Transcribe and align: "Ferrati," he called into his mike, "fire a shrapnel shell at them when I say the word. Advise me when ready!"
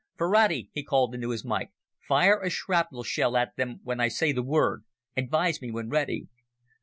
"Ferrati," 0.17 0.71
he 0.73 0.83
called 0.83 1.13
into 1.13 1.29
his 1.29 1.45
mike, 1.45 1.69
"fire 2.07 2.41
a 2.41 2.49
shrapnel 2.49 3.03
shell 3.03 3.37
at 3.37 3.55
them 3.55 3.81
when 3.83 3.99
I 3.99 4.07
say 4.07 4.31
the 4.31 4.41
word. 4.41 4.83
Advise 5.15 5.61
me 5.61 5.69
when 5.69 5.89
ready!" 5.89 6.27